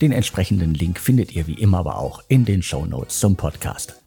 [0.00, 3.97] Den entsprechenden Link findet ihr wie immer aber auch in den Show Notes zum Podcast.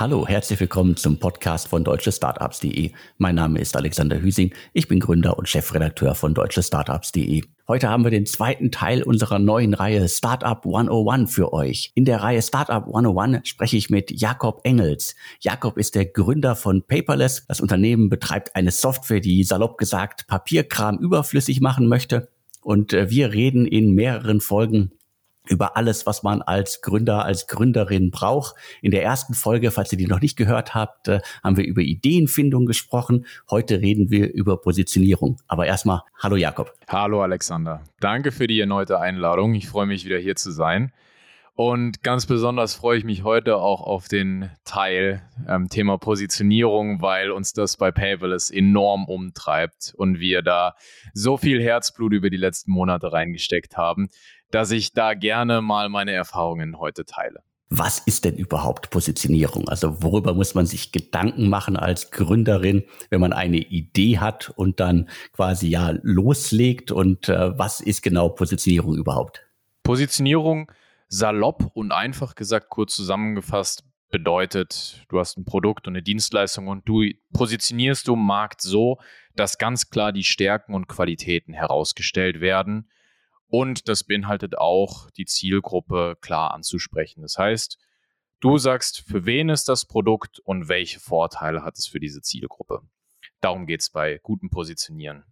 [0.00, 2.92] Hallo, herzlich willkommen zum Podcast von deutschestartups.de.
[3.18, 4.54] Mein Name ist Alexander Hüsing.
[4.72, 7.42] Ich bin Gründer und Chefredakteur von deutschestartups.de.
[7.68, 11.92] Heute haben wir den zweiten Teil unserer neuen Reihe Startup 101 für euch.
[11.94, 15.16] In der Reihe Startup 101 spreche ich mit Jakob Engels.
[15.38, 17.44] Jakob ist der Gründer von Paperless.
[17.46, 22.30] Das Unternehmen betreibt eine Software, die salopp gesagt Papierkram überflüssig machen möchte.
[22.62, 24.92] Und äh, wir reden in mehreren Folgen
[25.48, 28.54] über alles, was man als Gründer, als Gründerin braucht.
[28.82, 31.82] In der ersten Folge, falls ihr die noch nicht gehört habt, äh, haben wir über
[31.82, 33.26] Ideenfindung gesprochen.
[33.50, 35.38] Heute reden wir über Positionierung.
[35.48, 36.72] Aber erstmal, hallo Jakob.
[36.88, 37.82] Hallo Alexander.
[38.00, 39.54] Danke für die erneute Einladung.
[39.54, 40.92] Ich freue mich wieder hier zu sein.
[41.54, 47.30] Und ganz besonders freue ich mich heute auch auf den Teil ähm, Thema Positionierung, weil
[47.30, 50.74] uns das bei Paperless enorm umtreibt und wir da
[51.12, 54.08] so viel Herzblut über die letzten Monate reingesteckt haben
[54.50, 57.42] dass ich da gerne mal meine Erfahrungen heute teile.
[57.72, 59.68] Was ist denn überhaupt Positionierung?
[59.68, 64.80] Also worüber muss man sich Gedanken machen als Gründerin, wenn man eine Idee hat und
[64.80, 66.90] dann quasi ja loslegt?
[66.90, 69.46] Und äh, was ist genau Positionierung überhaupt?
[69.84, 70.72] Positionierung,
[71.06, 76.88] salopp und einfach gesagt, kurz zusammengefasst, bedeutet, du hast ein Produkt und eine Dienstleistung und
[76.88, 78.98] du positionierst du im Markt so,
[79.36, 82.88] dass ganz klar die Stärken und Qualitäten herausgestellt werden
[83.50, 87.22] und das beinhaltet auch, die Zielgruppe klar anzusprechen.
[87.22, 87.78] Das heißt,
[88.40, 92.82] du sagst, für wen ist das Produkt und welche Vorteile hat es für diese Zielgruppe.
[93.40, 95.24] Darum geht es bei gutem Positionieren.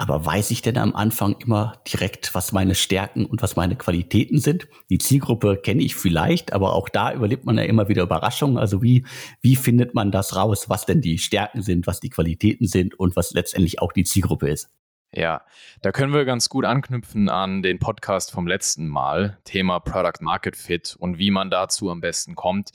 [0.00, 4.38] Aber weiß ich denn am Anfang immer direkt, was meine Stärken und was meine Qualitäten
[4.38, 4.68] sind?
[4.90, 8.58] Die Zielgruppe kenne ich vielleicht, aber auch da überlebt man ja immer wieder Überraschungen.
[8.58, 9.04] Also wie,
[9.40, 13.16] wie findet man das raus, was denn die Stärken sind, was die Qualitäten sind und
[13.16, 14.70] was letztendlich auch die Zielgruppe ist?
[15.12, 15.42] Ja,
[15.80, 20.54] da können wir ganz gut anknüpfen an den Podcast vom letzten Mal, Thema Product Market
[20.54, 22.72] Fit und wie man dazu am besten kommt.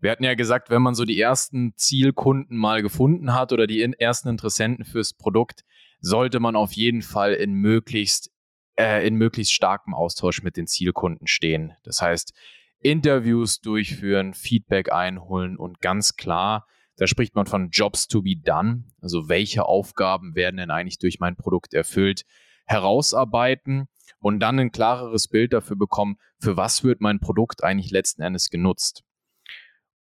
[0.00, 3.80] Wir hatten ja gesagt, wenn man so die ersten Zielkunden mal gefunden hat oder die
[3.80, 5.64] ersten Interessenten fürs Produkt,
[6.00, 8.30] sollte man auf jeden Fall in möglichst,
[8.76, 11.74] äh, in möglichst starkem Austausch mit den Zielkunden stehen.
[11.84, 12.32] Das heißt,
[12.80, 16.66] Interviews durchführen, Feedback einholen und ganz klar
[16.98, 21.20] da spricht man von Jobs to be done, also welche Aufgaben werden denn eigentlich durch
[21.20, 22.24] mein Produkt erfüllt,
[22.66, 23.88] herausarbeiten
[24.18, 28.50] und dann ein klareres Bild dafür bekommen, für was wird mein Produkt eigentlich letzten Endes
[28.50, 29.04] genutzt.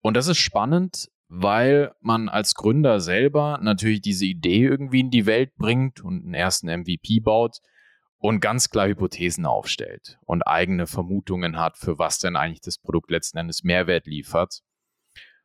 [0.01, 5.27] Und das ist spannend, weil man als Gründer selber natürlich diese Idee irgendwie in die
[5.27, 7.59] Welt bringt und einen ersten MVP baut
[8.17, 13.11] und ganz klar Hypothesen aufstellt und eigene Vermutungen hat, für was denn eigentlich das Produkt
[13.11, 14.61] letzten Endes Mehrwert liefert.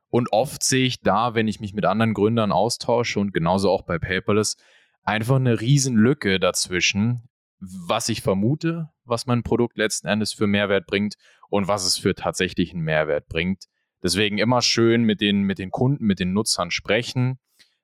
[0.09, 3.83] Und oft sehe ich da, wenn ich mich mit anderen Gründern austausche und genauso auch
[3.83, 4.57] bei Paperless,
[5.03, 7.29] einfach eine Riesenlücke dazwischen,
[7.59, 11.15] was ich vermute, was mein Produkt letzten Endes für Mehrwert bringt
[11.49, 13.65] und was es für tatsächlichen Mehrwert bringt.
[14.03, 17.39] Deswegen immer schön mit den, mit den Kunden, mit den Nutzern sprechen,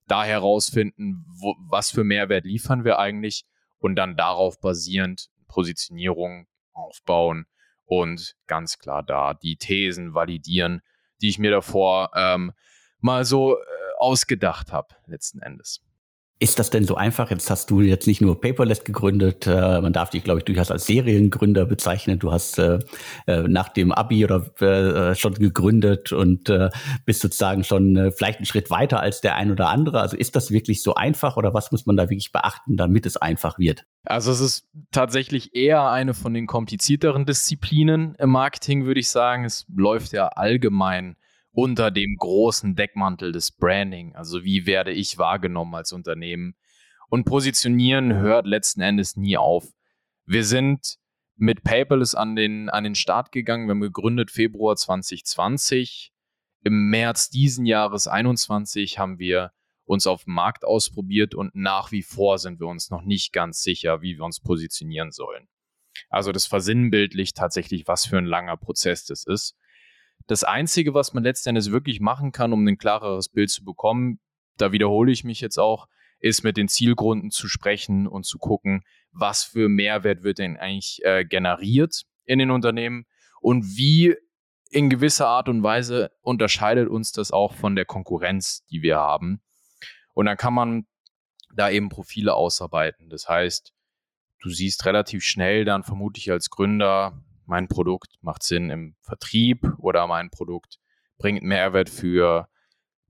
[0.07, 3.45] da herausfinden, wo, was für Mehrwert liefern wir eigentlich
[3.79, 7.47] und dann darauf basierend Positionierung aufbauen
[7.85, 10.81] und ganz klar da die Thesen validieren,
[11.23, 12.53] die ich mir davor ähm,
[13.01, 13.61] mal so äh,
[13.99, 15.83] ausgedacht habe, letzten Endes.
[16.43, 17.31] Ist das denn so einfach?
[17.31, 20.73] Jetzt hast du jetzt nicht nur Paperless gegründet, äh, man darf dich, glaube ich, durchaus
[20.73, 22.19] als Seriengründer bezeichnen.
[22.19, 22.81] Du hast äh,
[23.29, 26.71] äh, nach dem Abi oder äh, schon gegründet und äh,
[27.05, 30.01] bist sozusagen schon äh, vielleicht einen Schritt weiter als der ein oder andere.
[30.01, 33.17] Also ist das wirklich so einfach oder was muss man da wirklich beachten, damit es
[33.17, 33.87] einfach wird?
[34.03, 39.45] Also es ist tatsächlich eher eine von den komplizierteren Disziplinen im Marketing, würde ich sagen.
[39.45, 41.15] Es läuft ja allgemein
[41.53, 44.15] unter dem großen Deckmantel des Branding.
[44.15, 46.57] Also wie werde ich wahrgenommen als Unternehmen?
[47.09, 49.69] Und positionieren hört letzten Endes nie auf.
[50.25, 50.97] Wir sind
[51.37, 53.67] mit Paperless an den, an den Start gegangen.
[53.67, 56.13] Wir haben gegründet Februar 2020.
[56.65, 59.53] Im März diesen Jahres 21 haben wir
[59.85, 63.63] uns auf dem Markt ausprobiert und nach wie vor sind wir uns noch nicht ganz
[63.63, 65.49] sicher, wie wir uns positionieren sollen.
[66.09, 69.57] Also das versinnbildlicht tatsächlich, was für ein langer Prozess das ist.
[70.27, 74.21] Das Einzige, was man letztendlich wirklich machen kann, um ein klareres Bild zu bekommen,
[74.57, 75.89] da wiederhole ich mich jetzt auch,
[76.21, 81.01] ist mit den Zielgrunden zu sprechen und zu gucken, was für Mehrwert wird denn eigentlich
[81.05, 83.07] äh, generiert in den Unternehmen
[83.41, 84.15] und wie
[84.71, 89.43] in gewisser Art und Weise unterscheidet uns das auch von der Konkurrenz, die wir haben.
[90.15, 90.87] Und dann kann man
[91.55, 93.11] da eben Profile ausarbeiten.
[93.11, 93.75] Das heißt,
[94.41, 100.07] du siehst relativ schnell dann vermutlich als Gründer, mein Produkt macht Sinn im Vertrieb oder
[100.07, 100.79] mein Produkt
[101.19, 102.49] bringt Mehrwert für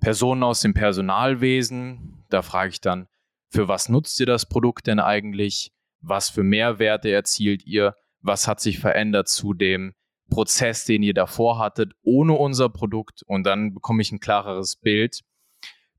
[0.01, 2.25] Personen aus dem Personalwesen.
[2.29, 3.09] Da frage ich dann,
[3.49, 5.73] für was nutzt ihr das Produkt denn eigentlich?
[6.01, 7.95] Was für Mehrwerte erzielt ihr?
[8.21, 9.95] Was hat sich verändert zu dem
[10.29, 13.23] Prozess, den ihr davor hattet, ohne unser Produkt?
[13.27, 15.21] Und dann bekomme ich ein klareres Bild.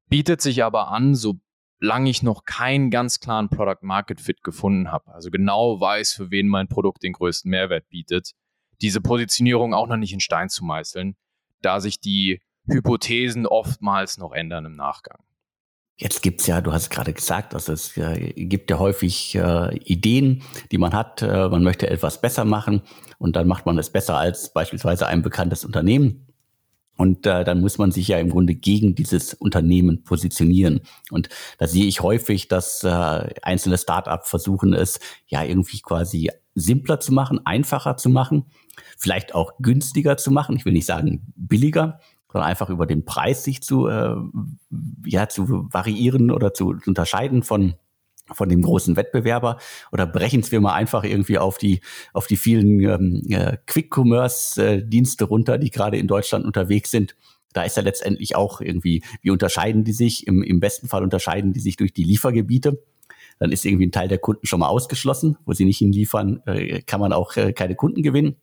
[0.08, 1.40] Bietet sich aber an, so
[1.84, 6.32] solange ich noch keinen ganz klaren Product Market Fit gefunden habe, also genau weiß, für
[6.32, 8.32] wen mein Produkt den größten Mehrwert bietet,
[8.82, 11.18] diese Positionierung auch noch nicht in Stein zu meißeln,
[11.62, 15.18] da sich die Hypothesen oftmals noch ändern im Nachgang.
[15.98, 20.42] Jetzt gibt's ja, du hast gerade gesagt, also es äh, gibt ja häufig äh, Ideen,
[20.72, 21.22] die man hat.
[21.22, 22.82] Äh, man möchte etwas besser machen
[23.20, 26.33] und dann macht man es besser als beispielsweise ein bekanntes Unternehmen.
[26.96, 30.82] Und äh, dann muss man sich ja im Grunde gegen dieses Unternehmen positionieren.
[31.10, 32.90] Und da sehe ich häufig, dass äh,
[33.42, 38.46] einzelne Start-up versuchen es ja irgendwie quasi simpler zu machen, einfacher zu machen,
[38.98, 40.56] vielleicht auch günstiger zu machen.
[40.56, 42.00] Ich will nicht sagen billiger,
[42.32, 44.16] sondern einfach über den Preis sich zu, äh,
[45.06, 47.74] ja, zu variieren oder zu unterscheiden von
[48.34, 49.58] von dem großen Wettbewerber
[49.92, 51.82] oder brechen wir mal einfach irgendwie auf die
[52.14, 57.16] auf die vielen ähm, äh, Quick-Commerce-Dienste runter, die gerade in Deutschland unterwegs sind.
[57.54, 60.28] Da ist ja letztendlich auch irgendwie, wie unterscheiden die sich?
[60.28, 62.84] Im, Im besten Fall unterscheiden die sich durch die Liefergebiete.
[63.40, 65.38] Dann ist irgendwie ein Teil der Kunden schon mal ausgeschlossen.
[65.46, 68.38] Wo sie nicht hinliefern, äh, kann man auch äh, keine Kunden gewinnen.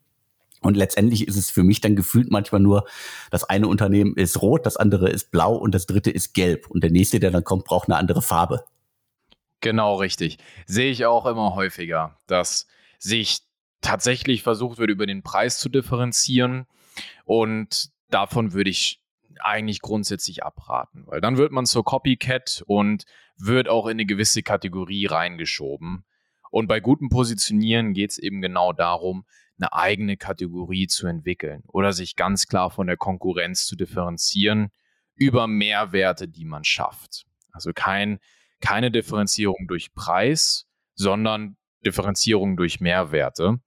[0.61, 2.85] Und letztendlich ist es für mich dann gefühlt manchmal nur,
[3.31, 6.69] das eine Unternehmen ist rot, das andere ist blau und das dritte ist gelb.
[6.69, 8.63] Und der nächste, der dann kommt, braucht eine andere Farbe.
[9.61, 10.37] Genau richtig.
[10.65, 12.67] Sehe ich auch immer häufiger, dass
[12.99, 13.41] sich
[13.81, 16.65] tatsächlich versucht wird, über den Preis zu differenzieren.
[17.25, 19.01] Und davon würde ich
[19.39, 23.05] eigentlich grundsätzlich abraten, weil dann wird man zur Copycat und
[23.37, 26.05] wird auch in eine gewisse Kategorie reingeschoben.
[26.51, 29.25] Und bei gutem Positionieren geht es eben genau darum,
[29.57, 34.71] eine eigene Kategorie zu entwickeln oder sich ganz klar von der Konkurrenz zu differenzieren
[35.15, 37.25] über Mehrwerte, die man schafft.
[37.51, 38.19] Also kein
[38.61, 43.59] keine Differenzierung durch Preis, sondern Differenzierung durch Mehrwerte.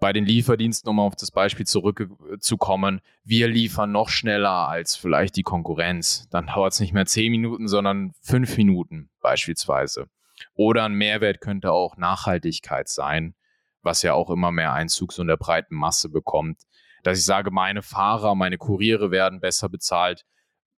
[0.00, 5.42] Bei den Lieferdiensten, um auf das Beispiel zurückzukommen, wir liefern noch schneller als vielleicht die
[5.42, 6.28] Konkurrenz.
[6.30, 10.08] Dann dauert es nicht mehr zehn Minuten, sondern fünf Minuten beispielsweise.
[10.54, 13.34] Oder ein Mehrwert könnte auch Nachhaltigkeit sein,
[13.82, 16.60] was ja auch immer mehr Einzug so in der breiten Masse bekommt.
[17.02, 20.24] Dass ich sage, meine Fahrer, meine Kuriere werden besser bezahlt,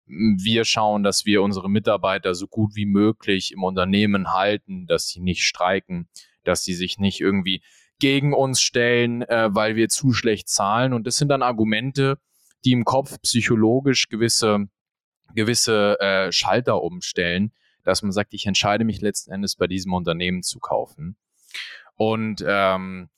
[0.07, 5.19] wir schauen, dass wir unsere Mitarbeiter so gut wie möglich im Unternehmen halten, dass sie
[5.19, 6.07] nicht streiken,
[6.43, 7.61] dass sie sich nicht irgendwie
[7.99, 10.93] gegen uns stellen, äh, weil wir zu schlecht zahlen.
[10.93, 12.19] Und das sind dann Argumente,
[12.63, 14.67] die im Kopf psychologisch gewisse,
[15.33, 17.51] gewisse äh, Schalter umstellen,
[17.83, 21.17] dass man sagt, ich entscheide mich letzten Endes bei diesem Unternehmen zu kaufen.
[21.95, 23.09] Und ähm,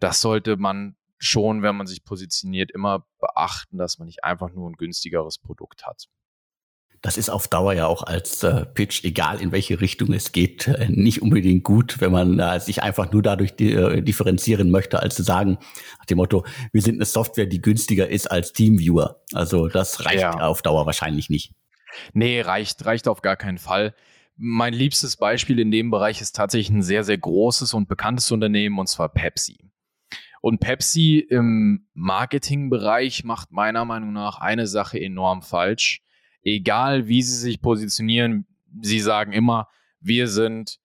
[0.00, 4.68] das sollte man schon, wenn man sich positioniert, immer beachten, dass man nicht einfach nur
[4.68, 6.08] ein günstigeres Produkt hat
[7.04, 10.68] das ist auf Dauer ja auch als äh, Pitch, egal in welche Richtung es geht,
[10.68, 15.00] äh, nicht unbedingt gut, wenn man äh, sich einfach nur dadurch di äh, differenzieren möchte,
[15.00, 15.58] als zu sagen,
[15.98, 19.20] nach dem Motto, wir sind eine Software, die günstiger ist als Teamviewer.
[19.34, 20.30] Also das reicht ja.
[20.40, 21.52] auf Dauer wahrscheinlich nicht.
[22.14, 23.94] Nee, reicht, reicht auf gar keinen Fall.
[24.36, 28.78] Mein liebstes Beispiel in dem Bereich ist tatsächlich ein sehr, sehr großes und bekanntes Unternehmen,
[28.78, 29.58] und zwar Pepsi.
[30.40, 36.00] Und Pepsi im Marketingbereich macht meiner Meinung nach eine Sache enorm falsch
[36.44, 38.46] egal wie sie sich positionieren,
[38.80, 39.68] sie sagen immer,
[40.00, 40.78] wir sind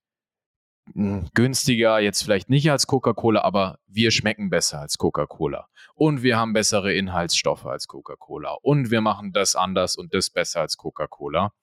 [0.93, 5.67] hm, günstiger, jetzt vielleicht nicht als Coca-Cola, aber wir schmecken besser als Coca-Cola.
[5.93, 8.57] Und wir haben bessere Inhaltsstoffe als Coca-Cola.
[8.61, 11.53] Und wir machen das anders und das besser als Coca-Cola.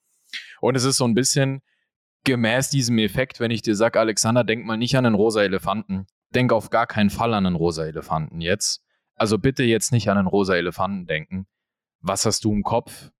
[0.60, 1.62] Und es ist so ein bisschen
[2.24, 6.06] gemäß diesem Effekt, wenn ich dir sage, Alexander, denk mal nicht an einen rosa Elefanten.
[6.34, 8.82] Denk auf gar keinen Fall an einen rosa Elefanten jetzt.
[9.14, 11.46] Also bitte jetzt nicht an einen rosa Elefanten denken.
[12.00, 13.10] Was hast du im Kopf?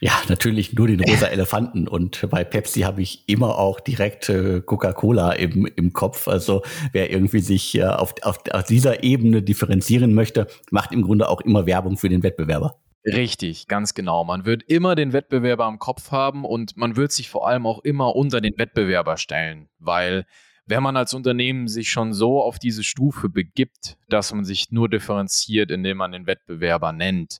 [0.00, 1.88] Ja, natürlich nur den rosa Elefanten.
[1.88, 6.28] Und bei Pepsi habe ich immer auch direkt äh, Coca-Cola im, im Kopf.
[6.28, 11.28] Also wer irgendwie sich äh, auf, auf, auf dieser Ebene differenzieren möchte, macht im Grunde
[11.28, 12.78] auch immer Werbung für den Wettbewerber.
[13.04, 14.24] Richtig, ganz genau.
[14.24, 17.78] Man wird immer den Wettbewerber im Kopf haben und man wird sich vor allem auch
[17.80, 20.26] immer unter den Wettbewerber stellen, weil
[20.66, 24.90] wenn man als Unternehmen sich schon so auf diese Stufe begibt, dass man sich nur
[24.90, 27.38] differenziert, indem man den Wettbewerber nennt,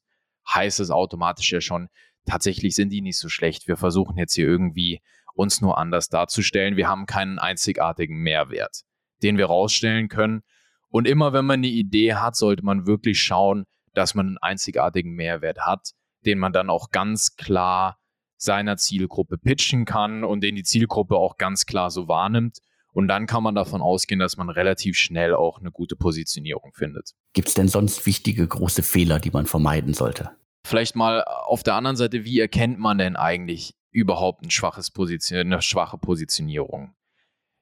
[0.49, 1.90] heißt es automatisch ja schon,
[2.28, 3.66] tatsächlich sind die nicht so schlecht.
[3.66, 5.00] Wir versuchen jetzt hier irgendwie
[5.35, 6.76] uns nur anders darzustellen.
[6.76, 8.82] Wir haben keinen einzigartigen Mehrwert,
[9.23, 10.42] den wir rausstellen können.
[10.90, 15.12] Und immer wenn man eine Idee hat, sollte man wirklich schauen, dass man einen einzigartigen
[15.12, 15.90] Mehrwert hat,
[16.25, 17.99] den man dann auch ganz klar
[18.37, 22.58] seiner Zielgruppe pitchen kann und den die Zielgruppe auch ganz klar so wahrnimmt.
[22.92, 27.12] Und dann kann man davon ausgehen, dass man relativ schnell auch eine gute Positionierung findet.
[27.32, 30.30] Gibt es denn sonst wichtige große Fehler, die man vermeiden sollte?
[30.68, 35.38] Vielleicht mal auf der anderen Seite, wie erkennt man denn eigentlich überhaupt ein schwaches Position,
[35.38, 36.94] eine schwache Positionierung?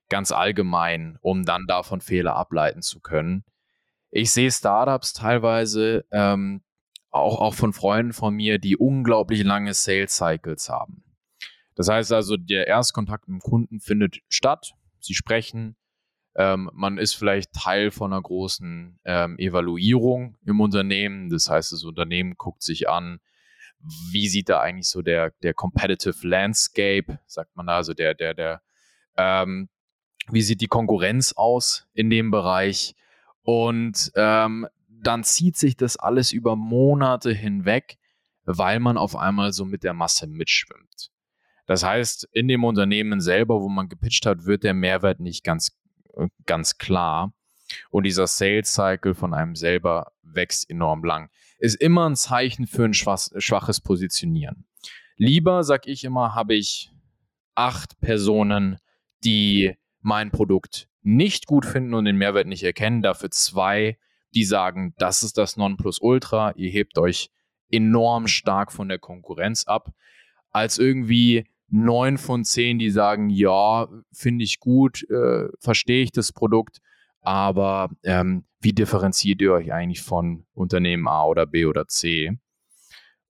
[0.08, 3.44] Ganz allgemein, um dann davon Fehler ableiten zu können.
[4.10, 6.64] Ich sehe Startups teilweise ähm,
[7.10, 11.04] auch, auch von Freunden von mir, die unglaublich lange Sales Cycles haben.
[11.76, 14.72] Das heißt also, der Erstkontakt mit dem Kunden findet statt.
[14.98, 15.76] Sie sprechen,
[16.36, 21.30] ähm, man ist vielleicht Teil von einer großen ähm, Evaluierung im Unternehmen.
[21.30, 23.20] Das heißt, das Unternehmen guckt sich an,
[24.10, 28.34] wie sieht da eigentlich so der, der Competitive Landscape, sagt man da, also der, der,
[28.34, 28.62] der,
[29.16, 29.70] ähm,
[30.30, 32.94] wie sieht die Konkurrenz aus in dem Bereich?
[33.42, 37.96] Und ähm, dann zieht sich das alles über Monate hinweg,
[38.44, 41.10] weil man auf einmal so mit der Masse mitschwimmt.
[41.64, 45.76] Das heißt, in dem Unternehmen selber, wo man gepitcht hat, wird der Mehrwert nicht ganz
[46.46, 47.32] ganz klar.
[47.90, 51.30] Und dieser Sales Cycle von einem selber wächst enorm lang.
[51.58, 54.66] Ist immer ein Zeichen für ein schwaches Positionieren.
[55.16, 56.92] Lieber, sag ich immer, habe ich
[57.54, 58.78] acht Personen,
[59.24, 63.02] die mein Produkt nicht gut finden und den Mehrwert nicht erkennen.
[63.02, 63.98] Dafür zwei,
[64.34, 66.52] die sagen, das ist das Nonplusultra.
[66.56, 67.30] Ihr hebt euch
[67.70, 69.90] enorm stark von der Konkurrenz ab,
[70.50, 76.32] als irgendwie neun von zehn, die sagen, ja, finde ich gut, äh, verstehe ich das
[76.32, 76.78] Produkt,
[77.20, 82.38] aber ähm, wie differenziert ihr euch eigentlich von Unternehmen A oder B oder C?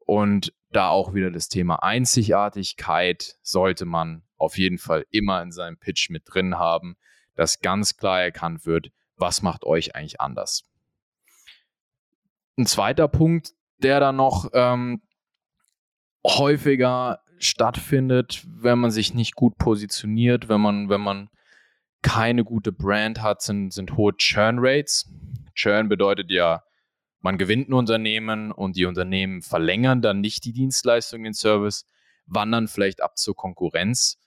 [0.04, 5.78] Und da auch wieder das Thema Einzigartigkeit sollte man auf jeden Fall immer in seinem
[5.78, 6.96] Pitch mit drin haben,
[7.34, 10.64] dass ganz klar erkannt wird, was macht euch eigentlich anders.
[12.58, 15.02] Ein zweiter Punkt, der da noch ähm,
[16.24, 21.28] häufiger stattfindet, wenn man sich nicht gut positioniert, wenn man, wenn man
[22.02, 25.10] keine gute Brand hat, sind, sind hohe Churn Rates.
[25.54, 26.62] Churn bedeutet ja,
[27.20, 31.84] man gewinnt ein Unternehmen und die Unternehmen verlängern dann nicht die Dienstleistung, den Service,
[32.26, 34.18] wandern vielleicht ab zur Konkurrenz.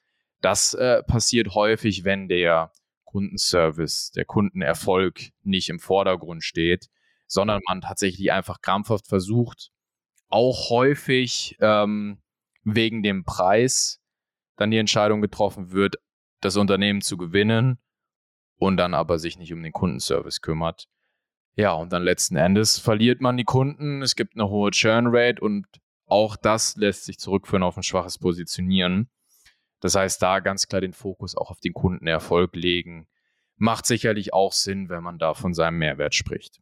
[0.42, 2.72] Das äh, passiert häufig, wenn der
[3.06, 6.90] Kundenservice, der Kundenerfolg nicht im Vordergrund steht,
[7.28, 9.72] sondern man tatsächlich einfach krampfhaft versucht,
[10.28, 12.22] auch häufig ähm,
[12.64, 14.02] wegen dem Preis
[14.56, 15.96] dann die Entscheidung getroffen wird,
[16.42, 17.80] das Unternehmen zu gewinnen
[18.58, 20.88] und dann aber sich nicht um den Kundenservice kümmert.
[21.56, 25.42] Ja, und dann letzten Endes verliert man die Kunden, es gibt eine hohe Churn Rate
[25.42, 25.66] und
[26.06, 29.10] auch das lässt sich zurückführen auf ein schwaches Positionieren.
[29.80, 33.08] Das heißt, da ganz klar den Fokus auch auf den Kundenerfolg legen,
[33.56, 36.62] macht sicherlich auch Sinn, wenn man da von seinem Mehrwert spricht.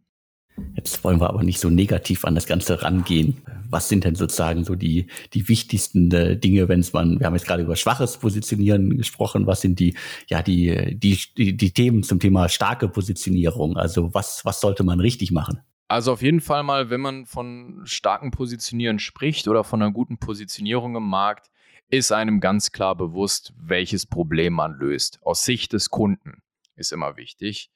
[0.73, 3.43] Jetzt wollen wir aber nicht so negativ an das Ganze rangehen.
[3.69, 7.35] Was sind denn sozusagen so die, die wichtigsten äh, Dinge, wenn es man, wir haben
[7.35, 9.95] jetzt gerade über schwaches Positionieren gesprochen, was sind die,
[10.27, 13.77] ja, die, die, die, die Themen zum Thema starke Positionierung?
[13.77, 15.59] Also was, was sollte man richtig machen?
[15.87, 20.17] Also auf jeden Fall mal, wenn man von starken Positionieren spricht oder von einer guten
[20.17, 21.49] Positionierung im Markt,
[21.89, 25.19] ist einem ganz klar bewusst, welches Problem man löst.
[25.21, 26.41] Aus Sicht des Kunden
[26.75, 27.71] ist immer wichtig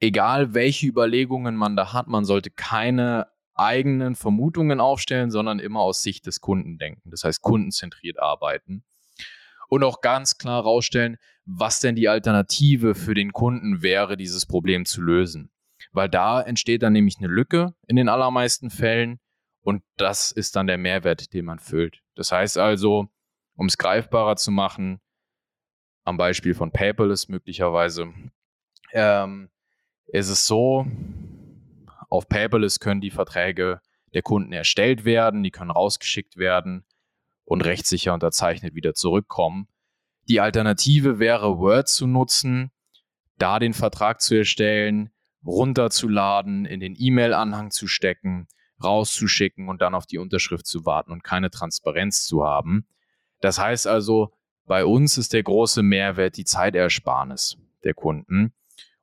[0.00, 3.28] egal welche Überlegungen man da hat, man sollte keine
[3.60, 7.10] eigenen Vermutungen aufstellen, sondern immer aus Sicht des Kunden denken.
[7.10, 8.84] Das heißt, kundenzentriert arbeiten.
[9.68, 14.84] Und auch ganz klar herausstellen, was denn die Alternative für den Kunden wäre, dieses Problem
[14.84, 15.50] zu lösen.
[15.92, 19.20] Weil da entsteht dann nämlich eine Lücke in den allermeisten Fällen
[19.62, 22.02] und das ist dann der Mehrwert, den man füllt.
[22.14, 23.08] Das heißt also,
[23.56, 25.00] um es greifbarer zu machen,
[26.04, 28.12] am Beispiel von Paperless möglicherweise,
[28.92, 29.50] ähm,
[30.06, 30.86] ist es so,
[32.10, 33.80] auf Paperless können die Verträge
[34.12, 36.84] der Kunden erstellt werden, die können rausgeschickt werden
[37.44, 39.68] und rechtssicher unterzeichnet wieder zurückkommen.
[40.28, 42.70] Die Alternative wäre, Word zu nutzen,
[43.38, 45.10] da den Vertrag zu erstellen,
[45.46, 48.48] runterzuladen, in den E-Mail-Anhang zu stecken,
[48.82, 52.86] rauszuschicken und dann auf die Unterschrift zu warten und keine Transparenz zu haben.
[53.40, 54.32] Das heißt also,
[54.66, 58.52] bei uns ist der große Mehrwert die Zeitersparnis der Kunden.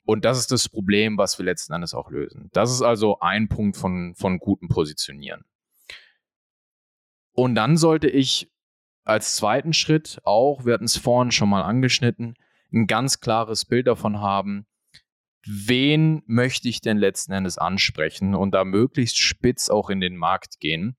[0.07, 2.49] Und das ist das Problem, was wir letzten Endes auch lösen.
[2.53, 5.43] Das ist also ein Punkt von, von gutem Positionieren.
[7.33, 8.49] Und dann sollte ich
[9.03, 12.35] als zweiten Schritt auch, wir hatten es vorhin schon mal angeschnitten,
[12.71, 14.65] ein ganz klares Bild davon haben,
[15.45, 20.61] wen möchte ich denn letzten Endes ansprechen und da möglichst spitz auch in den Markt
[20.61, 20.95] gehen.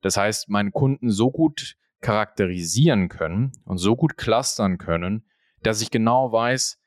[0.00, 5.28] Das heißt, meinen Kunden so gut charakterisieren können und so gut clustern können,
[5.62, 6.80] dass ich genau weiß,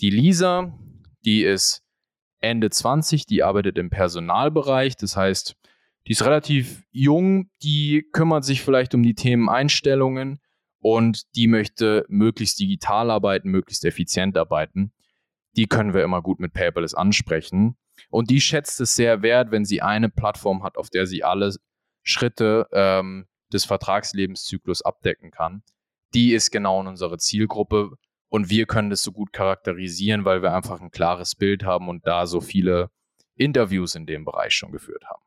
[0.00, 0.76] die Lisa,
[1.24, 1.82] die ist
[2.40, 5.56] Ende 20, die arbeitet im Personalbereich, das heißt,
[6.06, 10.40] die ist relativ jung, die kümmert sich vielleicht um die Themen Einstellungen
[10.80, 14.92] und die möchte möglichst digital arbeiten, möglichst effizient arbeiten.
[15.56, 17.76] Die können wir immer gut mit Paperless ansprechen.
[18.10, 21.54] Und die schätzt es sehr wert, wenn sie eine Plattform hat, auf der sie alle
[22.02, 25.62] Schritte ähm, des Vertragslebenszyklus abdecken kann.
[26.14, 27.92] Die ist genau in unserer Zielgruppe
[28.32, 32.06] und wir können das so gut charakterisieren, weil wir einfach ein klares Bild haben und
[32.06, 32.88] da so viele
[33.36, 35.22] Interviews in dem Bereich schon geführt haben.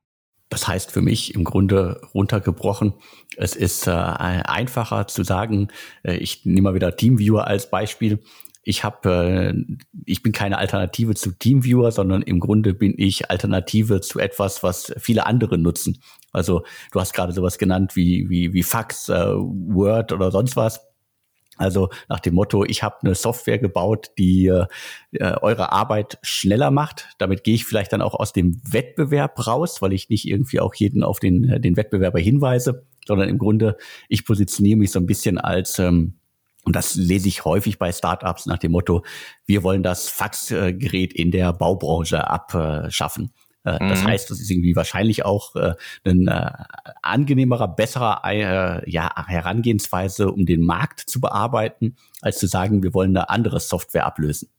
[0.49, 2.95] Das heißt für mich im Grunde runtergebrochen,
[3.37, 5.67] es ist äh, einfacher zu sagen,
[6.03, 8.23] äh, ich nehme mal wieder Teamviewer als Beispiel.
[8.63, 9.75] Ich habe, äh,
[10.07, 14.95] ich bin keine Alternative zu Teamviewer, sondern im Grunde bin ich Alternative zu etwas, was
[14.97, 16.01] viele andere nutzen.
[16.31, 20.81] Also du hast gerade sowas genannt wie wie wie Fax, äh, Word oder sonst was.
[21.57, 24.67] Also nach dem Motto, ich habe eine Software gebaut, die äh,
[25.41, 27.09] eure Arbeit schneller macht.
[27.17, 30.75] Damit gehe ich vielleicht dann auch aus dem Wettbewerb raus, weil ich nicht irgendwie auch
[30.75, 33.77] jeden auf den, äh, den Wettbewerber hinweise, sondern im Grunde,
[34.09, 36.15] ich positioniere mich so ein bisschen als, ähm,
[36.65, 39.03] und das lese ich häufig bei Startups nach dem Motto,
[39.45, 43.31] wir wollen das Faxgerät in der Baubranche abschaffen.
[43.65, 44.07] Äh, das mhm.
[44.07, 45.73] heißt, das ist irgendwie wahrscheinlich auch äh,
[46.05, 46.51] ein äh,
[47.01, 53.17] angenehmerer, besserer äh, ja, Herangehensweise, um den Markt zu bearbeiten, als zu sagen, wir wollen
[53.17, 54.49] eine andere Software ablösen.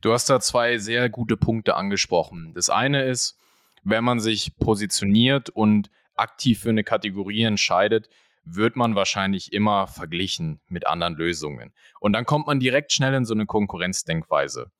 [0.00, 2.52] Du hast da zwei sehr gute Punkte angesprochen.
[2.54, 3.36] Das eine ist,
[3.82, 8.08] wenn man sich positioniert und aktiv für eine Kategorie entscheidet,
[8.44, 11.72] wird man wahrscheinlich immer verglichen mit anderen Lösungen.
[12.00, 14.70] Und dann kommt man direkt schnell in so eine Konkurrenzdenkweise.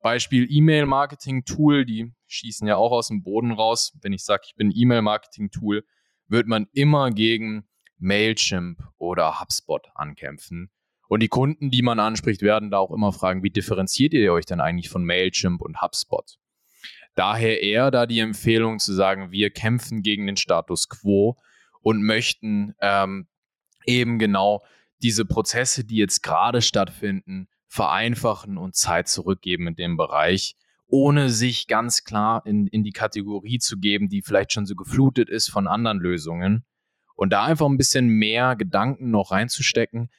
[0.00, 3.96] Beispiel E-Mail-Marketing-Tool, die schießen ja auch aus dem Boden raus.
[4.02, 5.84] Wenn ich sage, ich bin E-Mail-Marketing-Tool,
[6.28, 10.70] wird man immer gegen Mailchimp oder HubSpot ankämpfen.
[11.08, 14.46] Und die Kunden, die man anspricht, werden da auch immer fragen, wie differenziert ihr euch
[14.46, 16.38] denn eigentlich von Mailchimp und HubSpot?
[17.14, 21.36] Daher eher da die Empfehlung zu sagen, wir kämpfen gegen den Status quo
[21.82, 23.26] und möchten ähm,
[23.84, 24.64] eben genau
[25.02, 30.56] diese Prozesse, die jetzt gerade stattfinden, vereinfachen und Zeit zurückgeben in dem Bereich,
[30.88, 35.30] ohne sich ganz klar in, in die Kategorie zu geben, die vielleicht schon so geflutet
[35.30, 36.64] ist von anderen Lösungen.
[37.14, 40.10] Und da einfach ein bisschen mehr Gedanken noch reinzustecken,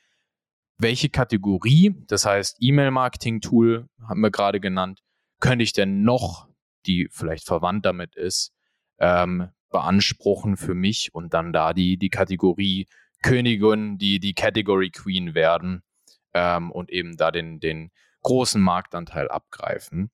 [0.78, 5.02] welche Kategorie, das heißt E-Mail-Marketing-Tool, haben wir gerade genannt,
[5.42, 6.48] könnte ich denn noch,
[6.86, 8.54] die vielleicht verwandt damit ist,
[8.98, 12.88] ähm, beanspruchen für mich und dann da die, die Kategorie
[13.22, 15.84] Königin, die die Category Queen werden
[16.34, 17.92] ähm, und eben da den, den
[18.24, 20.12] großen Marktanteil abgreifen.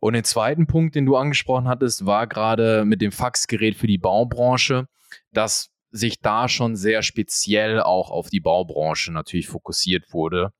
[0.00, 3.98] Und den zweiten Punkt, den du angesprochen hattest, war gerade mit dem Faxgerät für die
[3.98, 4.88] Baubranche,
[5.32, 10.52] dass sich da schon sehr speziell auch auf die Baubranche natürlich fokussiert wurde.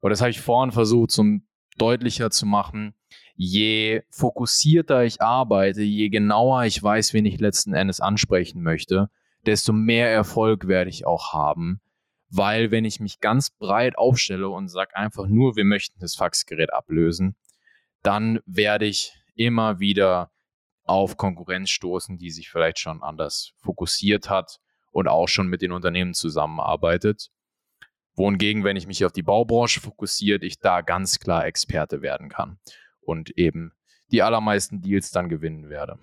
[0.00, 1.46] Und das habe ich vorhin versucht, zum
[1.78, 2.94] deutlicher zu machen.
[3.36, 9.10] Je fokussierter ich arbeite, je genauer ich weiß, wen ich letzten Endes ansprechen möchte,
[9.44, 11.80] desto mehr Erfolg werde ich auch haben
[12.28, 16.72] weil wenn ich mich ganz breit aufstelle und sage einfach nur, wir möchten das Faxgerät
[16.72, 17.36] ablösen,
[18.02, 20.30] dann werde ich immer wieder
[20.84, 24.58] auf Konkurrenz stoßen, die sich vielleicht schon anders fokussiert hat
[24.92, 27.30] und auch schon mit den Unternehmen zusammenarbeitet.
[28.14, 32.58] Wohingegen, wenn ich mich auf die Baubranche fokussiert, ich da ganz klar Experte werden kann
[33.00, 33.72] und eben
[34.10, 35.98] die allermeisten Deals dann gewinnen werde.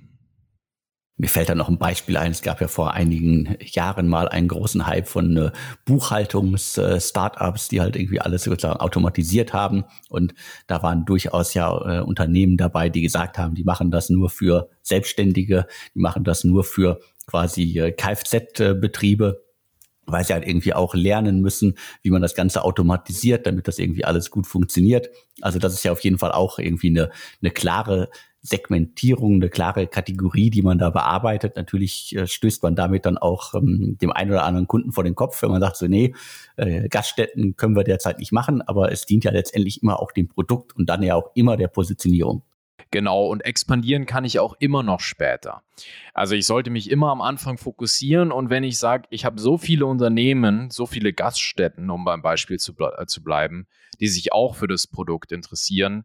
[1.15, 2.31] Mir fällt da noch ein Beispiel ein.
[2.31, 5.51] Es gab ja vor einigen Jahren mal einen großen Hype von äh,
[5.85, 9.83] Buchhaltungs-Startups, die halt irgendwie alles sozusagen automatisiert haben.
[10.09, 10.33] Und
[10.65, 14.69] da waren durchaus ja äh, Unternehmen dabei, die gesagt haben, die machen das nur für
[14.81, 19.43] Selbstständige, die machen das nur für quasi äh, Kfz-Betriebe.
[20.05, 24.03] weil sie halt irgendwie auch lernen müssen, wie man das Ganze automatisiert, damit das irgendwie
[24.03, 25.09] alles gut funktioniert.
[25.41, 27.09] Also das ist ja auf jeden Fall auch irgendwie eine,
[27.41, 28.09] eine klare
[28.45, 31.55] Segmentierung, eine klare Kategorie, die man da bearbeitet.
[31.55, 35.15] Natürlich äh, stößt man damit dann auch ähm, dem einen oder anderen Kunden vor den
[35.15, 36.13] Kopf, wenn man sagt so, nee,
[36.57, 40.27] äh, Gaststätten können wir derzeit nicht machen, aber es dient ja letztendlich immer auch dem
[40.27, 42.43] Produkt und dann ja auch immer der Positionierung.
[42.91, 45.63] Genau, und expandieren kann ich auch immer noch später.
[46.13, 49.57] Also ich sollte mich immer am Anfang fokussieren und wenn ich sage, ich habe so
[49.57, 53.67] viele Unternehmen, so viele Gaststätten, um beim Beispiel zu, äh, zu bleiben,
[53.99, 56.03] die sich auch für das Produkt interessieren,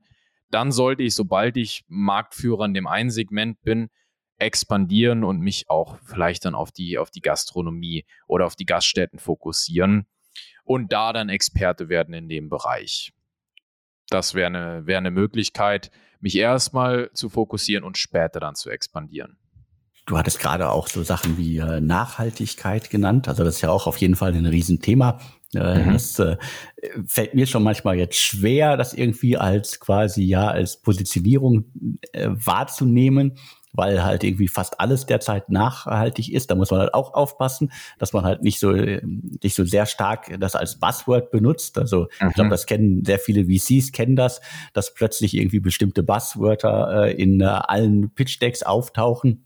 [0.51, 3.91] dann sollte ich, sobald ich Marktführer in dem einen Segment bin,
[4.39, 9.19] expandieren und mich auch vielleicht dann auf die, auf die Gastronomie oder auf die Gaststätten
[9.19, 10.07] fokussieren
[10.65, 13.13] und da dann Experte werden in dem Bereich.
[14.09, 19.39] Das wäre eine, wär eine Möglichkeit, mich erstmal zu fokussieren und später dann zu expandieren.
[20.09, 23.29] Du hattest gerade auch so Sachen wie äh, Nachhaltigkeit genannt.
[23.29, 25.19] Also das ist ja auch auf jeden Fall ein Riesenthema.
[25.55, 25.93] Äh, mhm.
[25.93, 26.39] Das äh,
[27.07, 31.67] fällt mir schon manchmal jetzt schwer, das irgendwie als quasi ja als Positionierung
[32.13, 33.37] äh, wahrzunehmen,
[33.75, 36.51] weil halt irgendwie fast alles derzeit nachhaltig ist.
[36.51, 40.41] Da muss man halt auch aufpassen, dass man halt nicht so nicht so sehr stark
[40.41, 41.77] das als Buzzword benutzt.
[41.77, 42.29] Also mhm.
[42.29, 44.41] ich glaube, das kennen sehr viele VCs kennen das,
[44.73, 49.45] dass plötzlich irgendwie bestimmte Buzzwörter äh, in äh, allen Pitch Decks auftauchen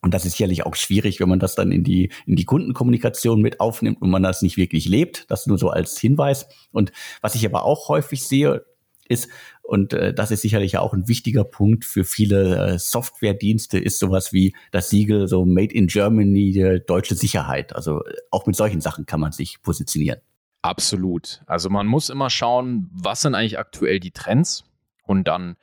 [0.00, 3.42] und das ist sicherlich auch schwierig, wenn man das dann in die, in die Kundenkommunikation
[3.42, 5.28] mit aufnimmt und man das nicht wirklich lebt.
[5.28, 6.46] Das nur so als Hinweis.
[6.70, 8.64] Und was ich aber auch häufig sehe,
[9.08, 9.28] ist,
[9.62, 14.32] und äh, das ist sicherlich auch ein wichtiger Punkt für viele äh, Softwaredienste, ist sowas
[14.32, 17.74] wie das Siegel so Made in Germany, äh, deutsche Sicherheit.
[17.74, 20.20] Also äh, auch mit solchen Sachen kann man sich positionieren.
[20.62, 21.42] Absolut.
[21.46, 24.64] Also man muss immer schauen, was sind eigentlich aktuell die Trends
[25.04, 25.56] und dann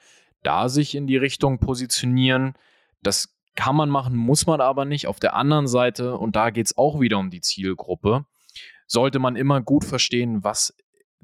[0.43, 2.54] da sich in die Richtung positionieren.
[3.02, 5.08] Das kann man machen, muss man aber nicht.
[5.08, 8.26] Auf der anderen Seite, und da geht es auch wieder um die Zielgruppe,
[8.88, 10.76] sollte man immer gut verstehen, was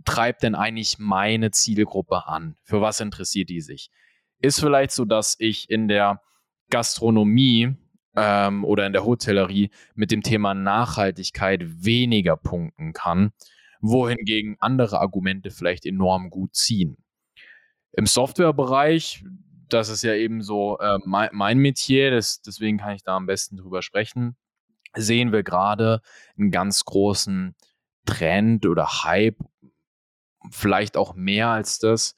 [0.05, 2.55] treibt denn eigentlich meine Zielgruppe an?
[2.63, 3.91] Für was interessiert die sich?
[4.39, 6.21] Ist vielleicht so, dass ich in der
[6.69, 7.75] Gastronomie
[8.15, 13.31] ähm, oder in der Hotellerie mit dem Thema Nachhaltigkeit weniger punkten kann,
[13.81, 16.97] wohingegen andere Argumente vielleicht enorm gut ziehen.
[17.93, 19.23] Im Softwarebereich,
[19.73, 23.25] das ist ja eben so äh, mein, mein Metier, das, deswegen kann ich da am
[23.25, 24.35] besten drüber sprechen,
[24.95, 26.01] sehen wir gerade
[26.37, 27.55] einen ganz großen
[28.05, 29.39] Trend oder Hype,
[30.49, 32.15] vielleicht auch mehr als das,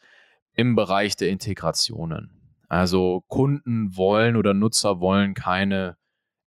[0.53, 2.57] im Bereich der Integrationen.
[2.69, 5.97] Also Kunden wollen oder Nutzer wollen keine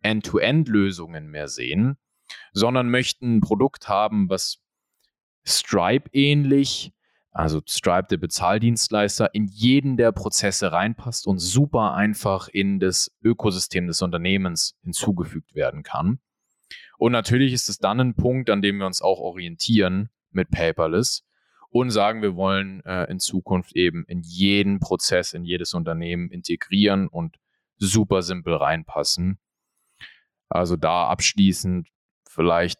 [0.01, 1.97] End-to-End-Lösungen mehr sehen,
[2.53, 4.59] sondern möchten ein Produkt haben, was
[5.45, 6.94] Stripe ähnlich
[7.35, 13.87] also Stripe, der Bezahldienstleister, in jeden der Prozesse reinpasst und super einfach in das Ökosystem
[13.87, 16.19] des Unternehmens hinzugefügt werden kann.
[16.97, 21.25] Und natürlich ist es dann ein Punkt, an dem wir uns auch orientieren mit Paperless
[21.71, 27.09] und sagen, wir wollen äh, in Zukunft eben in jeden Prozess, in jedes Unternehmen integrieren
[27.09, 27.35] und
[27.75, 29.39] super simpel reinpassen.
[30.47, 31.89] Also da abschließend
[32.29, 32.79] vielleicht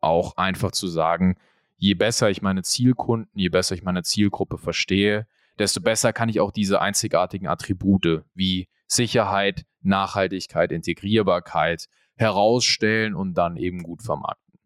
[0.00, 1.38] auch einfach zu sagen,
[1.78, 5.26] je besser ich meine Zielkunden, je besser ich meine Zielgruppe verstehe,
[5.58, 11.86] desto besser kann ich auch diese einzigartigen Attribute wie Sicherheit, Nachhaltigkeit, Integrierbarkeit
[12.16, 14.58] herausstellen und dann eben gut vermarkten.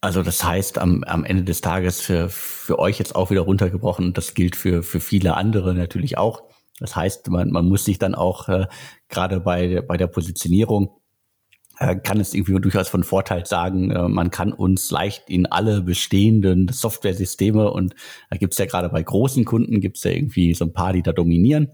[0.00, 4.12] Also das heißt, am, am Ende des Tages für, für euch jetzt auch wieder runtergebrochen,
[4.12, 6.44] das gilt für, für viele andere natürlich auch.
[6.78, 8.66] Das heißt, man, man muss sich dann auch äh,
[9.08, 10.97] gerade bei, bei der Positionierung
[11.78, 16.68] kann es irgendwie durchaus von Vorteil sagen, äh, man kann uns leicht in alle bestehenden
[16.68, 17.94] Software-Systeme und
[18.30, 20.92] da gibt es ja gerade bei großen Kunden gibt es ja irgendwie so ein paar,
[20.92, 21.68] die da dominieren.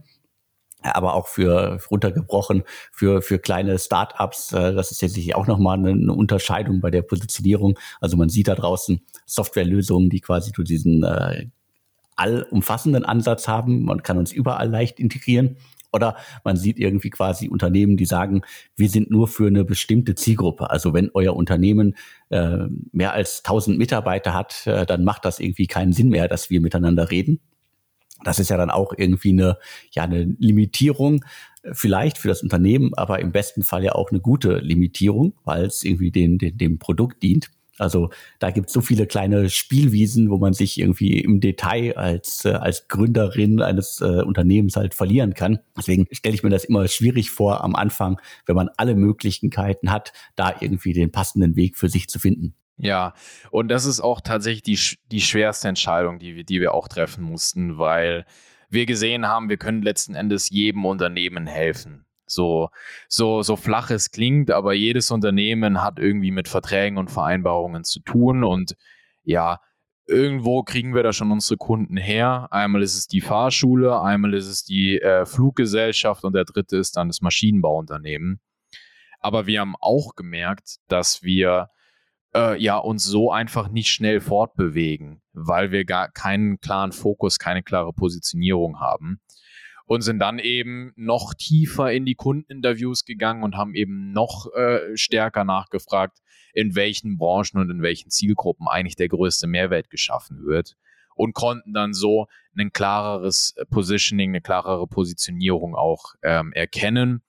[0.83, 2.63] Aber auch für runtergebrochen,
[2.93, 7.01] für, für kleine Startups, äh, das ist jetzt auch nochmal eine, eine Unterscheidung bei der
[7.03, 7.79] Positionierung.
[8.01, 11.47] Also man sieht da draußen Softwarelösungen, die quasi durch diesen äh,
[12.17, 13.85] allumfassenden Ansatz haben.
[13.85, 15.57] Man kann uns überall leicht integrieren.
[15.95, 18.43] Oder man sieht irgendwie quasi Unternehmen, die sagen,
[18.77, 20.71] wir sind nur für eine bestimmte Zielgruppe.
[20.71, 21.95] Also wenn euer Unternehmen
[22.31, 26.51] äh, mehr als 1000 Mitarbeiter hat, äh, dann macht das irgendwie keinen Sinn mehr, dass
[26.51, 27.41] wir miteinander reden.
[28.25, 29.59] Das ist ja dann auch irgendwie eine,
[29.93, 31.25] ja, eine Limitierung
[31.63, 35.67] äh, vielleicht für das Unternehmen, aber im besten Fall ja auch eine gute Limitierung, weil
[35.67, 37.51] es irgendwie den, den, dem Produkt dient.
[37.79, 42.45] Also da gibt es so viele kleine Spielwiesen, wo man sich irgendwie im Detail als,
[42.45, 45.59] äh, als Gründerin eines äh, Unternehmens halt verlieren kann.
[45.77, 50.13] Deswegen stelle ich mir das immer schwierig vor am Anfang, wenn man alle Möglichkeiten hat,
[50.37, 52.55] da irgendwie den passenden Weg für sich zu finden.
[52.77, 53.15] Ja,
[53.51, 54.79] und das ist auch tatsächlich die,
[55.11, 58.25] die schwerste Entscheidung, die wir, die wir auch treffen mussten, weil
[58.69, 62.04] wir gesehen haben, wir können letzten Endes jedem Unternehmen helfen.
[62.27, 62.71] So,
[63.09, 68.01] so, so flach es klingt, aber jedes Unternehmen hat irgendwie mit Verträgen und Vereinbarungen zu
[68.01, 68.75] tun und
[69.23, 69.61] ja,
[70.07, 72.49] irgendwo kriegen wir da schon unsere Kunden her.
[72.51, 76.97] Einmal ist es die Fahrschule, einmal ist es die äh, Fluggesellschaft und der dritte ist
[76.97, 78.41] dann das Maschinenbauunternehmen.
[79.21, 81.71] Aber wir haben auch gemerkt, dass wir
[82.35, 87.63] äh, ja uns so einfach nicht schnell fortbewegen, weil wir gar keinen klaren Fokus, keine
[87.63, 89.21] klare Positionierung haben
[89.87, 94.97] und sind dann eben noch tiefer in die Kundeninterviews gegangen und haben eben noch äh,
[94.97, 96.19] stärker nachgefragt,
[96.55, 100.77] in welchen Branchen und in welchen Zielgruppen eigentlich der größte Mehrwert geschaffen wird
[101.15, 107.23] und konnten dann so ein klareres Positioning, eine klarere Positionierung auch ähm, erkennen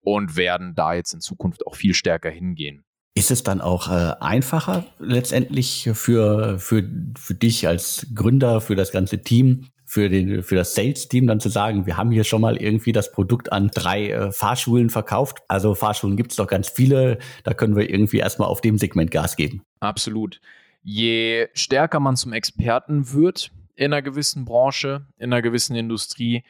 [0.00, 2.84] und werden da jetzt in Zukunft auch viel stärker hingehen.
[3.14, 8.92] Ist es dann auch äh, einfacher letztendlich für, für, für dich als Gründer, für das
[8.92, 12.56] ganze Team, für, den, für das Sales-Team dann zu sagen, wir haben hier schon mal
[12.56, 15.38] irgendwie das Produkt an drei äh, Fahrschulen verkauft.
[15.48, 19.10] Also Fahrschulen gibt es doch ganz viele, da können wir irgendwie erstmal auf dem Segment
[19.10, 19.64] Gas geben.
[19.80, 20.40] Absolut.
[20.84, 26.44] Je stärker man zum Experten wird in einer gewissen Branche, in einer gewissen Industrie,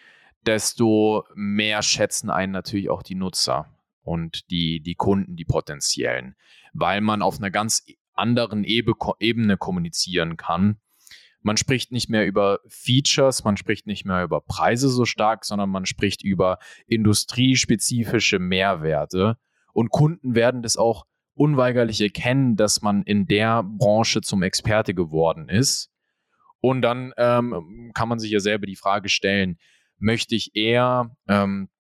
[0.44, 6.36] desto mehr schätzen einen natürlich auch die Nutzer und die, die Kunden, die potenziellen,
[6.74, 10.76] weil man auf einer ganz anderen Ebene kommunizieren kann
[11.42, 15.70] man spricht nicht mehr über Features, man spricht nicht mehr über Preise so stark, sondern
[15.70, 19.38] man spricht über industriespezifische Mehrwerte.
[19.72, 25.48] Und Kunden werden das auch unweigerlich erkennen, dass man in der Branche zum Experte geworden
[25.48, 25.90] ist.
[26.60, 29.58] Und dann ähm, kann man sich ja selber die Frage stellen,
[29.98, 31.70] möchte ich eher, ähm,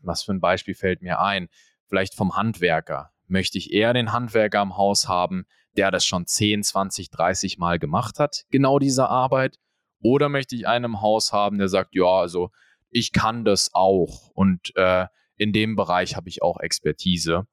[0.00, 1.48] was für ein Beispiel fällt mir ein,
[1.86, 5.46] vielleicht vom Handwerker, möchte ich eher den Handwerker am Haus haben,
[5.78, 9.58] der das schon 10, 20, 30 Mal gemacht hat, genau diese Arbeit?
[10.00, 12.50] Oder möchte ich einen im Haus haben, der sagt, ja, also
[12.90, 17.46] ich kann das auch und äh, in dem Bereich habe ich auch Expertise.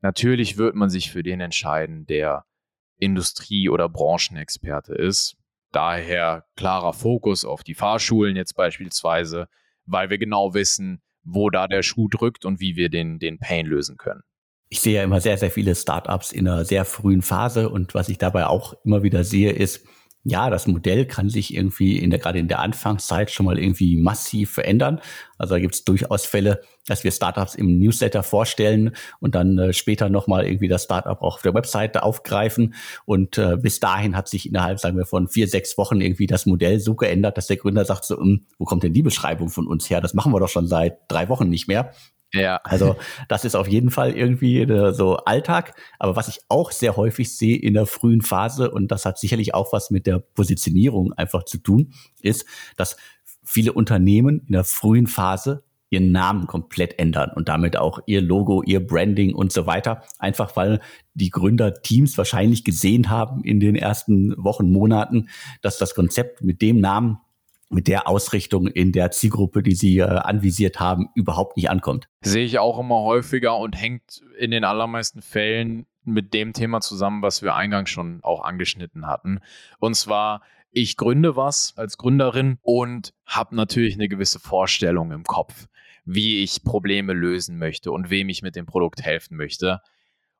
[0.00, 2.44] Natürlich wird man sich für den entscheiden, der
[2.98, 5.36] Industrie- oder Branchenexperte ist.
[5.70, 9.48] Daher klarer Fokus auf die Fahrschulen jetzt beispielsweise,
[9.86, 13.66] weil wir genau wissen, wo da der Schuh drückt und wie wir den, den Pain
[13.66, 14.22] lösen können
[14.72, 18.08] ich sehe ja immer sehr, sehr viele Startups in einer sehr frühen Phase und was
[18.08, 19.84] ich dabei auch immer wieder sehe, ist,
[20.24, 23.96] ja, das Modell kann sich irgendwie in der, gerade in der Anfangszeit schon mal irgendwie
[23.96, 25.02] massiv verändern.
[25.36, 29.72] Also da gibt es durchaus Fälle, dass wir Startups im Newsletter vorstellen und dann äh,
[29.74, 32.72] später nochmal irgendwie das Startup auch auf der Webseite aufgreifen.
[33.04, 36.46] Und äh, bis dahin hat sich innerhalb, sagen wir, von vier, sechs Wochen irgendwie das
[36.46, 39.66] Modell so geändert, dass der Gründer sagt so, hm, wo kommt denn die Beschreibung von
[39.66, 40.00] uns her?
[40.00, 41.92] Das machen wir doch schon seit drei Wochen nicht mehr.
[42.34, 42.60] Ja.
[42.64, 42.96] Also
[43.28, 45.74] das ist auf jeden Fall irgendwie äh, so Alltag.
[45.98, 49.54] Aber was ich auch sehr häufig sehe in der frühen Phase, und das hat sicherlich
[49.54, 51.92] auch was mit der Positionierung einfach zu tun,
[52.22, 52.96] ist, dass
[53.44, 58.62] viele Unternehmen in der frühen Phase ihren Namen komplett ändern und damit auch ihr Logo,
[58.62, 60.02] ihr Branding und so weiter.
[60.18, 60.80] Einfach weil
[61.12, 65.28] die Gründerteams wahrscheinlich gesehen haben in den ersten Wochen, Monaten,
[65.60, 67.18] dass das Konzept mit dem Namen
[67.72, 72.08] mit der Ausrichtung in der Zielgruppe, die Sie äh, anvisiert haben, überhaupt nicht ankommt.
[72.20, 77.22] Sehe ich auch immer häufiger und hängt in den allermeisten Fällen mit dem Thema zusammen,
[77.22, 79.40] was wir eingangs schon auch angeschnitten hatten.
[79.78, 85.68] Und zwar, ich gründe was als Gründerin und habe natürlich eine gewisse Vorstellung im Kopf,
[86.04, 89.80] wie ich Probleme lösen möchte und wem ich mit dem Produkt helfen möchte.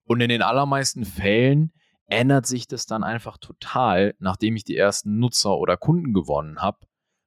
[0.05, 1.73] Und in den allermeisten Fällen
[2.07, 6.79] ändert sich das dann einfach total, nachdem ich die ersten Nutzer oder Kunden gewonnen habe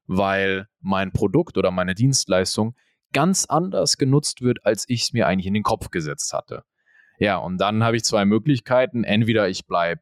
[0.08, 2.76] weil mein Produkt oder meine Dienstleistung
[3.14, 6.64] ganz anders genutzt wird, als ich es mir eigentlich in den Kopf gesetzt hatte.
[7.18, 9.04] Ja, und dann habe ich zwei Möglichkeiten.
[9.04, 10.02] Entweder ich bleibe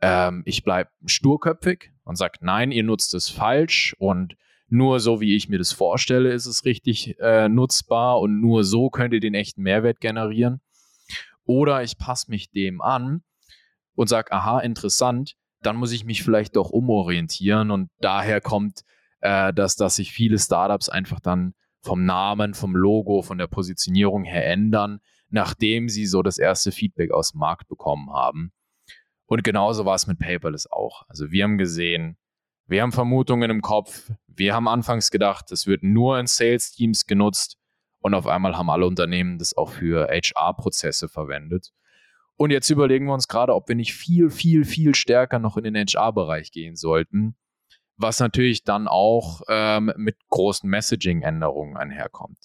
[0.00, 4.36] ähm, bleib sturköpfig und sage, nein, ihr nutzt es falsch und
[4.68, 8.90] nur so, wie ich mir das vorstelle, ist es richtig äh, nutzbar und nur so
[8.90, 10.60] könnt ihr den echten Mehrwert generieren.
[11.44, 13.22] Oder ich passe mich dem an
[13.94, 18.82] und sage, aha, interessant, dann muss ich mich vielleicht doch umorientieren und daher kommt
[19.20, 24.24] äh, dass, dass sich viele Startups einfach dann vom Namen, vom Logo, von der Positionierung
[24.24, 25.00] her ändern,
[25.30, 28.52] nachdem sie so das erste Feedback aus dem Markt bekommen haben.
[29.26, 31.04] Und genauso war es mit Paperless auch.
[31.08, 32.16] Also wir haben gesehen,
[32.66, 34.10] wir haben Vermutungen im Kopf.
[34.26, 37.58] Wir haben anfangs gedacht, es wird nur in Sales-Teams genutzt
[38.00, 41.72] und auf einmal haben alle Unternehmen das auch für HR-Prozesse verwendet.
[42.36, 45.64] Und jetzt überlegen wir uns gerade, ob wir nicht viel, viel, viel stärker noch in
[45.64, 47.36] den HR-Bereich gehen sollten
[47.98, 52.38] was natürlich dann auch ähm, mit großen Messaging-Änderungen einherkommt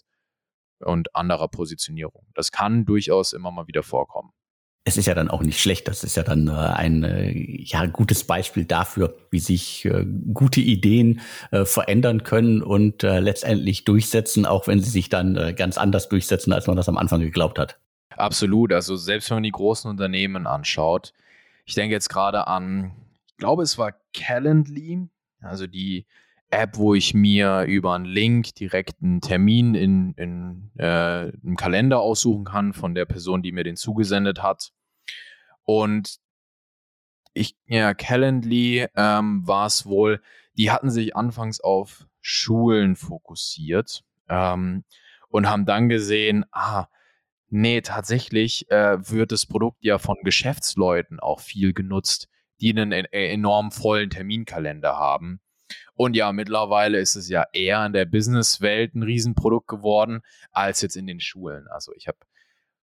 [0.80, 2.26] und anderer Positionierung.
[2.34, 4.32] Das kann durchaus immer mal wieder vorkommen.
[4.86, 5.88] es ist ja dann auch nicht schlecht.
[5.88, 10.60] Das ist ja dann äh, ein äh, ja, gutes Beispiel dafür, wie sich äh, gute
[10.60, 16.52] Ideen äh, verändern können und letztendlich durchsetzen, auch wenn sie sich dann ganz anders durchsetzen,
[16.54, 17.80] als man das am Anfang geglaubt hat.
[18.18, 18.74] Absolut.
[18.74, 21.14] Also selbst wenn man die großen Unternehmen anschaut,
[21.66, 22.94] ich denke jetzt gerade an,
[23.28, 25.10] ich glaube, es war Calendly,
[25.44, 26.06] also die
[26.50, 32.00] App, wo ich mir über einen Link direkt einen Termin in, in äh, einem Kalender
[32.00, 34.72] aussuchen kann von der Person, die mir den zugesendet hat.
[35.64, 36.18] Und
[37.34, 40.22] ich, ja, Calendly ähm, war es wohl,
[40.56, 44.84] die hatten sich anfangs auf Schulen fokussiert ähm,
[45.30, 46.88] und haben dann gesehen, ah,
[47.50, 52.30] nee, tatsächlich äh, wird das Produkt ja von Geschäftsleuten auch viel genutzt,
[52.64, 55.42] die einen e-, enorm vollen Terminkalender haben.
[55.96, 60.22] Und ja, mittlerweile ist es ja eher in der Businesswelt ein Riesenprodukt geworden,
[60.52, 61.68] als jetzt in den Schulen.
[61.68, 62.18] Also ich habe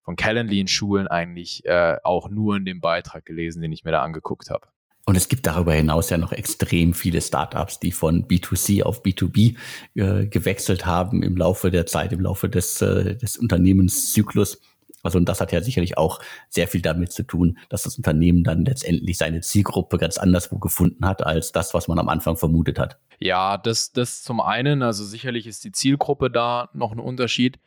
[0.03, 3.93] von Calendly in Schulen eigentlich äh, auch nur in dem Beitrag gelesen, den ich mir
[3.93, 4.67] da angeguckt habe.
[5.07, 9.57] Und es gibt darüber hinaus ja noch extrem viele Startups, die von B2C auf B2B
[9.95, 14.61] äh, gewechselt haben im Laufe der Zeit, im Laufe des, äh, des Unternehmenszyklus.
[15.03, 18.45] Also und das hat ja sicherlich auch sehr viel damit zu tun, dass das Unternehmen
[18.45, 22.79] dann letztendlich seine Zielgruppe ganz anderswo gefunden hat, als das, was man am Anfang vermutet
[22.79, 22.99] hat.
[23.21, 27.59] Ja, das, das zum einen, also sicherlich ist die Zielgruppe da noch ein Unterschied.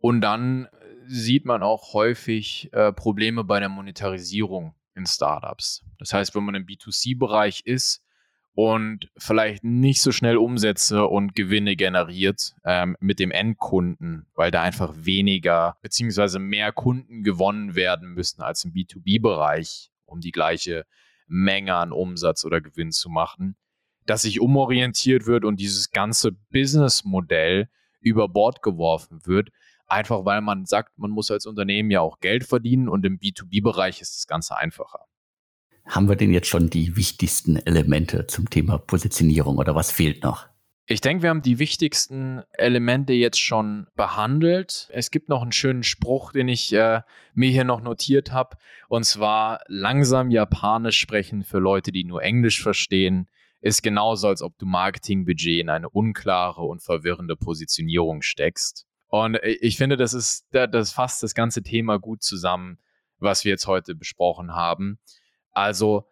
[0.00, 0.68] Und dann
[1.06, 5.84] sieht man auch häufig äh, Probleme bei der Monetarisierung in Startups.
[5.98, 8.02] Das heißt, wenn man im B2C-Bereich ist,
[8.58, 14.62] und vielleicht nicht so schnell Umsätze und Gewinne generiert ähm, mit dem Endkunden, weil da
[14.62, 20.86] einfach weniger beziehungsweise mehr Kunden gewonnen werden müssen als im B2B-Bereich, um die gleiche
[21.28, 23.54] Menge an Umsatz oder Gewinn zu machen,
[24.06, 27.68] dass sich umorientiert wird und dieses ganze Businessmodell
[28.00, 29.50] über Bord geworfen wird,
[29.86, 34.00] einfach weil man sagt, man muss als Unternehmen ja auch Geld verdienen und im B2B-Bereich
[34.00, 35.06] ist das Ganze einfacher.
[35.88, 40.46] Haben wir denn jetzt schon die wichtigsten Elemente zum Thema Positionierung oder was fehlt noch?
[40.90, 44.88] Ich denke, wir haben die wichtigsten Elemente jetzt schon behandelt.
[44.92, 47.02] Es gibt noch einen schönen Spruch, den ich äh,
[47.34, 48.56] mir hier noch notiert habe.
[48.88, 53.28] Und zwar, langsam Japanisch sprechen für Leute, die nur Englisch verstehen,
[53.60, 58.86] ist genauso, als ob du Marketingbudget in eine unklare und verwirrende Positionierung steckst.
[59.08, 62.78] Und ich finde, das ist, das fasst das ganze Thema gut zusammen,
[63.18, 64.98] was wir jetzt heute besprochen haben.
[65.58, 66.04] Also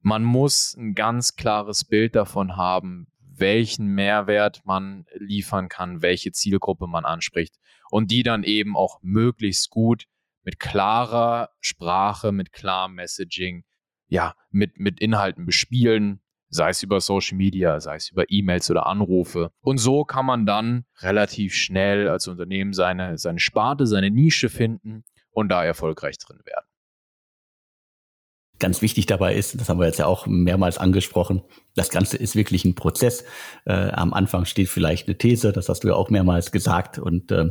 [0.00, 6.86] man muss ein ganz klares Bild davon haben, welchen Mehrwert man liefern kann, welche Zielgruppe
[6.86, 7.56] man anspricht
[7.90, 10.04] und die dann eben auch möglichst gut
[10.44, 13.64] mit klarer Sprache, mit klarem Messaging,
[14.08, 18.86] ja, mit, mit Inhalten bespielen, sei es über Social Media, sei es über E-Mails oder
[18.86, 19.52] Anrufe.
[19.60, 25.04] Und so kann man dann relativ schnell als Unternehmen seine, seine Sparte, seine Nische finden
[25.30, 26.61] und da erfolgreich drin werden
[28.62, 31.42] ganz wichtig dabei ist, das haben wir jetzt ja auch mehrmals angesprochen,
[31.74, 33.24] das Ganze ist wirklich ein Prozess.
[33.66, 36.98] Äh, am Anfang steht vielleicht eine These, das hast du ja auch mehrmals gesagt.
[36.98, 37.50] Und äh,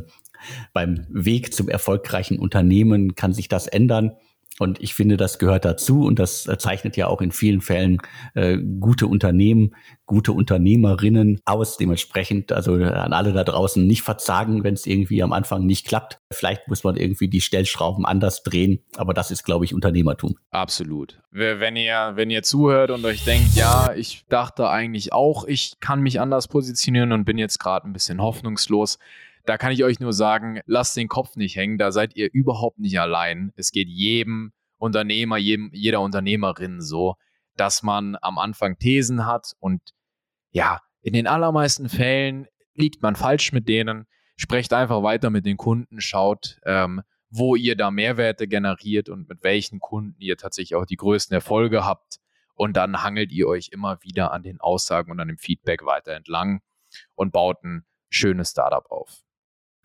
[0.72, 4.16] beim Weg zum erfolgreichen Unternehmen kann sich das ändern.
[4.62, 7.98] Und ich finde, das gehört dazu und das äh, zeichnet ja auch in vielen Fällen
[8.34, 9.74] äh, gute Unternehmen,
[10.06, 11.76] gute Unternehmerinnen aus.
[11.78, 15.84] Dementsprechend, also äh, an alle da draußen nicht verzagen, wenn es irgendwie am Anfang nicht
[15.86, 16.20] klappt.
[16.32, 20.36] Vielleicht muss man irgendwie die Stellschrauben anders drehen, aber das ist, glaube ich, Unternehmertum.
[20.52, 21.20] Absolut.
[21.32, 26.02] Wenn ihr, wenn ihr zuhört und euch denkt, ja, ich dachte eigentlich auch, ich kann
[26.02, 28.98] mich anders positionieren und bin jetzt gerade ein bisschen hoffnungslos,
[29.44, 32.78] da kann ich euch nur sagen, lasst den Kopf nicht hängen, da seid ihr überhaupt
[32.78, 33.52] nicht allein.
[33.56, 37.14] Es geht jedem Unternehmer, jedem, jeder Unternehmerin so,
[37.56, 39.80] dass man am Anfang Thesen hat und
[40.50, 44.06] ja, in den allermeisten Fällen liegt man falsch mit denen.
[44.36, 49.42] Sprecht einfach weiter mit den Kunden, schaut, ähm, wo ihr da Mehrwerte generiert und mit
[49.42, 52.18] welchen Kunden ihr tatsächlich auch die größten Erfolge habt.
[52.54, 56.12] Und dann hangelt ihr euch immer wieder an den Aussagen und an dem Feedback weiter
[56.12, 56.60] entlang
[57.14, 59.22] und baut ein schönes Startup auf.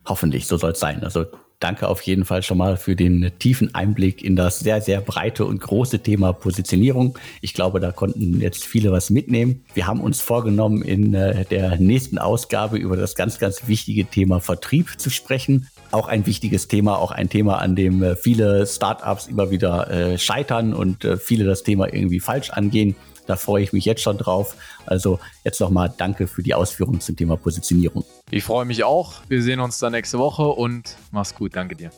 [0.08, 1.04] Hoffentlich, so soll es sein.
[1.04, 1.26] Also
[1.60, 5.44] danke auf jeden Fall schon mal für den tiefen Einblick in das sehr, sehr breite
[5.44, 7.18] und große Thema Positionierung.
[7.40, 9.64] Ich glaube, da konnten jetzt viele was mitnehmen.
[9.74, 14.40] Wir haben uns vorgenommen, in äh, der nächsten Ausgabe über das ganz, ganz wichtige Thema
[14.40, 15.68] Vertrieb zu sprechen.
[15.90, 20.18] Auch ein wichtiges Thema, auch ein Thema, an dem äh, viele Startups immer wieder äh,
[20.18, 22.94] scheitern und viele das Thema irgendwie falsch angehen.
[23.28, 24.56] Da freue ich mich jetzt schon drauf.
[24.86, 28.04] Also jetzt nochmal danke für die Ausführungen zum Thema Positionierung.
[28.30, 29.20] Ich freue mich auch.
[29.28, 31.54] Wir sehen uns dann nächste Woche und mach's gut.
[31.54, 31.90] Danke dir.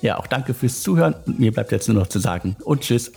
[0.00, 1.14] Ja, auch danke fürs Zuhören.
[1.26, 3.10] Und mir bleibt jetzt nur noch zu sagen und tschüss.